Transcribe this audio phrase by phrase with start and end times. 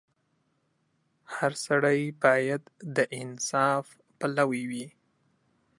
[1.35, 2.61] •هر سړی باید
[2.95, 3.85] د انصاف
[4.17, 4.87] پلوی وي.